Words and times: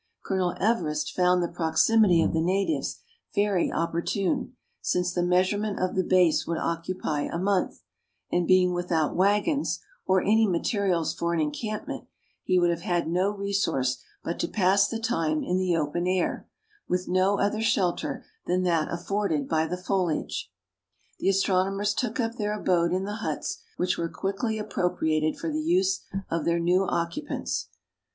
Colonel 0.25 0.55
Everest 0.59 1.11
found 1.13 1.43
the 1.43 1.47
proximity 1.47 2.23
of 2.23 2.33
the 2.33 2.41
natives 2.41 3.01
very 3.35 3.71
opportune, 3.71 4.55
since 4.81 5.13
the 5.13 5.21
measurement 5.21 5.79
of 5.79 5.93
the 5.93 6.03
base 6.03 6.47
would 6.47 6.57
occupy 6.57 7.21
a 7.31 7.37
month, 7.37 7.83
and 8.31 8.47
being 8.47 8.73
without 8.73 9.15
waggons, 9.15 9.79
or 10.07 10.19
any 10.19 10.47
materials 10.47 11.13
for 11.13 11.35
an 11.35 11.39
encampment, 11.39 12.07
he 12.43 12.57
would 12.57 12.71
have 12.71 12.81
had 12.81 13.07
no 13.07 13.29
resource 13.29 14.01
but 14.23 14.39
to 14.39 14.47
pass 14.47 14.87
the 14.87 14.97
time 14.99 15.43
in 15.43 15.59
the 15.59 15.77
open 15.77 16.07
air, 16.07 16.47
with 16.89 17.07
no 17.07 17.37
other 17.37 17.61
shelter 17.61 18.25
than 18.47 18.63
that 18.63 18.91
afforded 18.91 19.47
by 19.47 19.67
the 19.67 19.77
foliage. 19.77 20.51
The 21.19 21.29
astronomers 21.29 21.93
took 21.93 22.19
up 22.19 22.37
their 22.37 22.59
abode 22.59 22.91
in 22.91 23.03
the 23.03 23.17
huts, 23.21 23.61
which 23.77 23.99
were 23.99 24.09
quickly 24.09 24.57
appropriated 24.57 25.37
for 25.37 25.51
the 25.51 25.61
use 25.61 26.01
of 26.31 26.43
their 26.45 26.57
new 26.59 26.85
occupants. 26.87 27.67